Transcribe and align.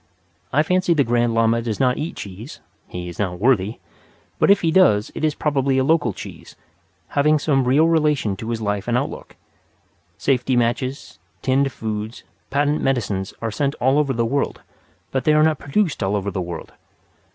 I 0.51 0.63
fancy 0.63 0.95
the 0.95 1.03
Grand 1.03 1.35
Lama 1.35 1.61
does 1.61 1.79
not 1.79 1.99
eat 1.99 2.15
cheese 2.15 2.59
(he 2.87 3.07
is 3.07 3.19
not 3.19 3.37
worthy), 3.39 3.77
but 4.39 4.49
if 4.49 4.61
he 4.61 4.71
does 4.71 5.11
it 5.13 5.23
is 5.23 5.35
probably 5.35 5.77
a 5.77 5.83
local 5.83 6.11
cheese, 6.11 6.55
having 7.09 7.37
some 7.37 7.65
real 7.65 7.87
relation 7.87 8.35
to 8.37 8.49
his 8.49 8.61
life 8.63 8.87
and 8.87 8.97
outlook. 8.97 9.35
Safety 10.17 10.55
matches, 10.55 11.19
tinned 11.43 11.71
foods, 11.71 12.23
patent 12.49 12.81
medicines 12.81 13.31
are 13.43 13.51
sent 13.51 13.75
all 13.75 13.99
over 13.99 14.11
the 14.13 14.25
world; 14.25 14.63
but 15.11 15.23
they 15.23 15.33
are 15.33 15.43
not 15.43 15.59
produced 15.59 16.01
all 16.01 16.15
over 16.15 16.31
the 16.31 16.41
world. 16.41 16.71